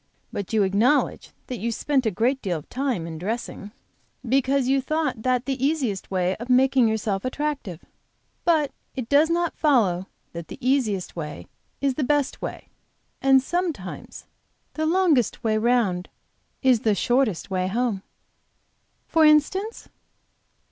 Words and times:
But 0.33 0.51
you 0.51 0.63
acknowledge 0.63 1.29
that 1.45 1.59
you 1.59 1.71
spent 1.71 2.07
a 2.07 2.09
great 2.09 2.41
deal 2.41 2.57
of 2.57 2.67
time 2.69 3.05
in 3.05 3.19
dressing 3.19 3.69
because 4.27 4.67
you 4.67 4.81
thought 4.81 5.21
that 5.21 5.45
the 5.45 5.63
easiest 5.63 6.09
way 6.09 6.35
of 6.37 6.49
making 6.49 6.87
yourself 6.87 7.23
attractive. 7.23 7.85
But 8.43 8.71
it 8.95 9.09
does 9.09 9.29
not 9.29 9.55
follow 9.55 10.07
that 10.33 10.47
the 10.47 10.57
easiest 10.59 11.15
way 11.15 11.45
is 11.81 11.93
the 11.93 12.03
best 12.03 12.41
way, 12.41 12.69
and 13.21 13.43
sometimes 13.43 14.25
the 14.73 14.87
longest 14.87 15.43
way 15.43 15.55
round 15.59 16.09
is 16.63 16.79
the 16.79 16.95
shortest 16.95 17.51
way 17.51 17.67
home." 17.67 18.01
"For 19.05 19.23
instance?" 19.23 19.87